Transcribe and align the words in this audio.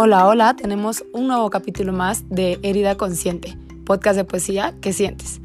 Hola, 0.00 0.28
hola, 0.28 0.54
tenemos 0.54 1.04
un 1.12 1.26
nuevo 1.26 1.50
capítulo 1.50 1.92
más 1.92 2.22
de 2.28 2.60
Herida 2.62 2.96
Consciente, 2.96 3.58
podcast 3.84 4.16
de 4.16 4.22
poesía 4.22 4.76
que 4.80 4.92
sientes. 4.92 5.40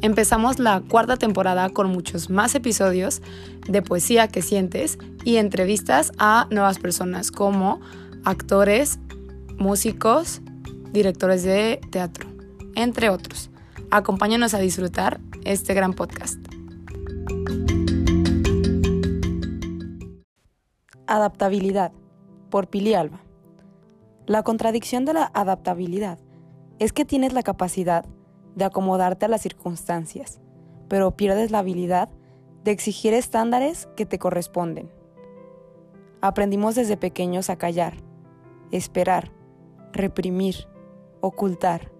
Empezamos 0.00 0.58
la 0.58 0.80
cuarta 0.80 1.18
temporada 1.18 1.68
con 1.68 1.90
muchos 1.90 2.30
más 2.30 2.54
episodios 2.54 3.20
de 3.68 3.82
poesía 3.82 4.26
que 4.26 4.40
sientes 4.40 4.96
y 5.24 5.36
entrevistas 5.36 6.12
a 6.16 6.46
nuevas 6.50 6.78
personas 6.78 7.30
como 7.30 7.82
actores, 8.24 8.98
músicos, 9.58 10.40
directores 10.90 11.42
de 11.42 11.78
teatro, 11.90 12.30
entre 12.76 13.10
otros. 13.10 13.50
Acompáñanos 13.90 14.54
a 14.54 14.58
disfrutar 14.58 15.20
este 15.44 15.74
gran 15.74 15.92
podcast. 15.92 16.38
Adaptabilidad, 21.06 21.92
por 22.48 22.68
Pili 22.68 22.94
Alba. 22.94 23.27
La 24.28 24.42
contradicción 24.42 25.06
de 25.06 25.14
la 25.14 25.30
adaptabilidad 25.32 26.18
es 26.78 26.92
que 26.92 27.06
tienes 27.06 27.32
la 27.32 27.42
capacidad 27.42 28.04
de 28.56 28.66
acomodarte 28.66 29.24
a 29.24 29.28
las 29.28 29.40
circunstancias, 29.40 30.38
pero 30.86 31.16
pierdes 31.16 31.50
la 31.50 31.60
habilidad 31.60 32.10
de 32.62 32.72
exigir 32.72 33.14
estándares 33.14 33.88
que 33.96 34.04
te 34.04 34.18
corresponden. 34.18 34.92
Aprendimos 36.20 36.74
desde 36.74 36.98
pequeños 36.98 37.48
a 37.48 37.56
callar, 37.56 37.94
esperar, 38.70 39.32
reprimir, 39.94 40.68
ocultar, 41.22 41.90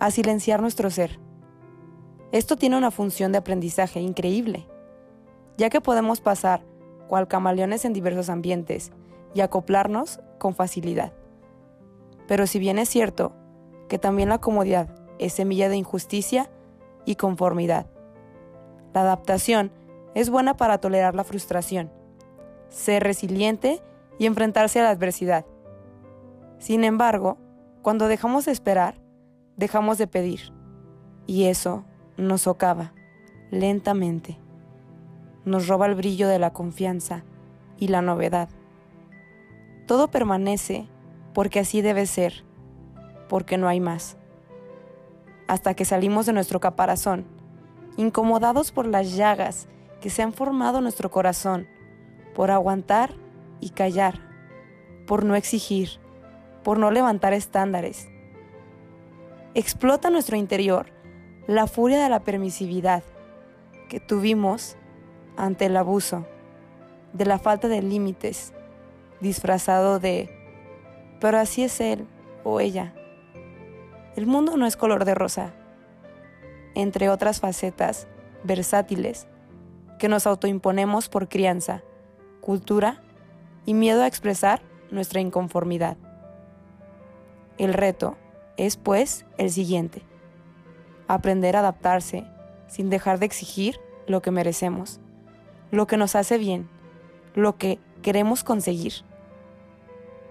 a 0.00 0.10
silenciar 0.10 0.60
nuestro 0.60 0.90
ser. 0.90 1.20
Esto 2.32 2.56
tiene 2.56 2.76
una 2.76 2.90
función 2.90 3.30
de 3.30 3.38
aprendizaje 3.38 4.00
increíble, 4.00 4.66
ya 5.56 5.70
que 5.70 5.80
podemos 5.80 6.20
pasar 6.20 6.64
cual 7.06 7.28
camaleones 7.28 7.84
en 7.84 7.92
diversos 7.92 8.30
ambientes 8.30 8.90
y 9.32 9.42
acoplarnos 9.42 10.18
con 10.40 10.56
facilidad. 10.56 11.12
Pero 12.30 12.46
si 12.46 12.60
bien 12.60 12.78
es 12.78 12.88
cierto 12.88 13.32
que 13.88 13.98
también 13.98 14.28
la 14.28 14.38
comodidad 14.38 14.88
es 15.18 15.32
semilla 15.32 15.68
de 15.68 15.76
injusticia 15.76 16.48
y 17.04 17.16
conformidad, 17.16 17.86
la 18.94 19.00
adaptación 19.00 19.72
es 20.14 20.30
buena 20.30 20.56
para 20.56 20.78
tolerar 20.78 21.16
la 21.16 21.24
frustración, 21.24 21.90
ser 22.68 23.02
resiliente 23.02 23.82
y 24.16 24.26
enfrentarse 24.26 24.78
a 24.78 24.84
la 24.84 24.90
adversidad. 24.90 25.44
Sin 26.60 26.84
embargo, 26.84 27.36
cuando 27.82 28.06
dejamos 28.06 28.44
de 28.44 28.52
esperar, 28.52 28.94
dejamos 29.56 29.98
de 29.98 30.06
pedir, 30.06 30.52
y 31.26 31.46
eso 31.46 31.84
nos 32.16 32.42
socava 32.42 32.92
lentamente. 33.50 34.38
Nos 35.44 35.66
roba 35.66 35.86
el 35.86 35.96
brillo 35.96 36.28
de 36.28 36.38
la 36.38 36.52
confianza 36.52 37.24
y 37.76 37.88
la 37.88 38.02
novedad. 38.02 38.48
Todo 39.88 40.12
permanece 40.12 40.86
porque 41.34 41.60
así 41.60 41.82
debe 41.82 42.06
ser, 42.06 42.44
porque 43.28 43.58
no 43.58 43.68
hay 43.68 43.80
más. 43.80 44.16
Hasta 45.46 45.74
que 45.74 45.84
salimos 45.84 46.26
de 46.26 46.32
nuestro 46.32 46.60
caparazón, 46.60 47.26
incomodados 47.96 48.72
por 48.72 48.86
las 48.86 49.14
llagas 49.16 49.68
que 50.00 50.10
se 50.10 50.22
han 50.22 50.32
formado 50.32 50.78
en 50.78 50.84
nuestro 50.84 51.10
corazón, 51.10 51.68
por 52.34 52.50
aguantar 52.50 53.14
y 53.60 53.70
callar, 53.70 54.20
por 55.06 55.24
no 55.24 55.34
exigir, 55.34 56.00
por 56.62 56.78
no 56.78 56.90
levantar 56.90 57.32
estándares. 57.32 58.08
Explota 59.54 60.10
nuestro 60.10 60.36
interior 60.36 60.86
la 61.46 61.66
furia 61.66 62.02
de 62.02 62.08
la 62.08 62.20
permisividad 62.20 63.02
que 63.88 63.98
tuvimos 63.98 64.76
ante 65.36 65.66
el 65.66 65.76
abuso, 65.76 66.26
de 67.12 67.26
la 67.26 67.38
falta 67.38 67.66
de 67.66 67.82
límites, 67.82 68.52
disfrazado 69.20 69.98
de 69.98 70.39
pero 71.20 71.38
así 71.38 71.62
es 71.62 71.80
él 71.80 72.06
o 72.44 72.60
ella. 72.60 72.94
El 74.16 74.26
mundo 74.26 74.56
no 74.56 74.66
es 74.66 74.76
color 74.76 75.04
de 75.04 75.14
rosa, 75.14 75.54
entre 76.74 77.08
otras 77.08 77.40
facetas 77.40 78.08
versátiles 78.44 79.26
que 79.98 80.08
nos 80.08 80.26
autoimponemos 80.26 81.08
por 81.08 81.28
crianza, 81.28 81.82
cultura 82.40 83.02
y 83.66 83.74
miedo 83.74 84.02
a 84.02 84.06
expresar 84.06 84.62
nuestra 84.90 85.20
inconformidad. 85.20 85.96
El 87.58 87.74
reto 87.74 88.16
es, 88.56 88.76
pues, 88.76 89.26
el 89.36 89.50
siguiente. 89.50 90.02
Aprender 91.06 91.56
a 91.56 91.60
adaptarse 91.60 92.24
sin 92.66 92.88
dejar 92.88 93.18
de 93.18 93.26
exigir 93.26 93.78
lo 94.06 94.22
que 94.22 94.30
merecemos, 94.30 95.00
lo 95.70 95.86
que 95.86 95.96
nos 95.96 96.16
hace 96.16 96.38
bien, 96.38 96.68
lo 97.34 97.56
que 97.56 97.78
queremos 98.02 98.44
conseguir. 98.44 99.04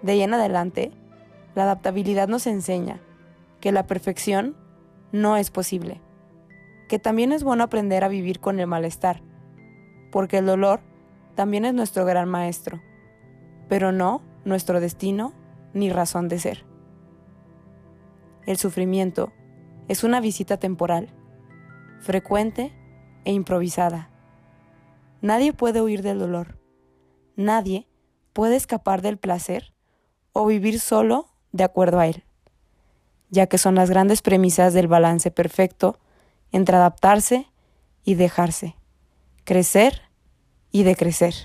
De 0.01 0.13
ahí 0.13 0.21
en 0.21 0.33
adelante, 0.33 0.91
la 1.55 1.63
adaptabilidad 1.63 2.27
nos 2.27 2.47
enseña 2.47 2.99
que 3.59 3.71
la 3.71 3.85
perfección 3.85 4.55
no 5.11 5.35
es 5.35 5.51
posible, 5.51 6.01
que 6.87 6.99
también 6.99 7.31
es 7.31 7.43
bueno 7.43 7.63
aprender 7.63 8.03
a 8.03 8.07
vivir 8.07 8.39
con 8.39 8.59
el 8.59 8.67
malestar, 8.67 9.21
porque 10.11 10.37
el 10.37 10.45
dolor 10.45 10.81
también 11.35 11.65
es 11.65 11.73
nuestro 11.73 12.05
gran 12.05 12.29
maestro, 12.29 12.81
pero 13.67 13.91
no 13.91 14.21
nuestro 14.45 14.79
destino 14.79 15.33
ni 15.73 15.89
razón 15.89 16.29
de 16.29 16.39
ser. 16.39 16.65
El 18.45 18.57
sufrimiento 18.57 19.31
es 19.87 20.03
una 20.03 20.21
visita 20.21 20.57
temporal, 20.57 21.09
frecuente 21.99 22.73
e 23.25 23.33
improvisada. 23.33 24.09
Nadie 25.21 25.51
puede 25.51 25.81
huir 25.81 26.01
del 26.01 26.19
dolor, 26.19 26.57
nadie 27.35 27.87
puede 28.31 28.55
escapar 28.55 29.01
del 29.01 29.17
placer 29.17 29.73
o 30.33 30.45
vivir 30.45 30.79
solo 30.79 31.27
de 31.51 31.63
acuerdo 31.63 31.99
a 31.99 32.07
él, 32.07 32.23
ya 33.29 33.47
que 33.47 33.57
son 33.57 33.75
las 33.75 33.89
grandes 33.89 34.21
premisas 34.21 34.73
del 34.73 34.87
balance 34.87 35.31
perfecto 35.31 35.97
entre 36.51 36.75
adaptarse 36.75 37.47
y 38.03 38.15
dejarse, 38.15 38.75
crecer 39.43 40.01
y 40.71 40.83
decrecer. 40.83 41.35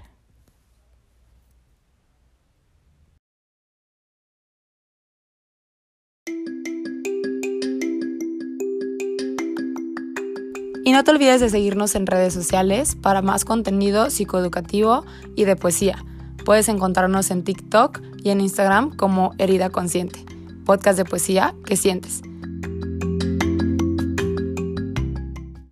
Y 10.86 10.92
no 10.92 11.02
te 11.02 11.12
olvides 11.12 11.40
de 11.40 11.48
seguirnos 11.48 11.94
en 11.94 12.06
redes 12.06 12.34
sociales 12.34 12.94
para 12.94 13.22
más 13.22 13.46
contenido 13.46 14.10
psicoeducativo 14.10 15.04
y 15.34 15.46
de 15.46 15.56
poesía. 15.56 16.04
Puedes 16.44 16.68
encontrarnos 16.68 17.30
en 17.30 17.42
TikTok 17.42 18.00
y 18.22 18.30
en 18.30 18.40
Instagram 18.40 18.94
como 18.94 19.32
Herida 19.38 19.70
Consciente, 19.70 20.24
podcast 20.66 20.98
de 20.98 21.04
poesía 21.04 21.54
que 21.64 21.76
sientes. 21.76 22.22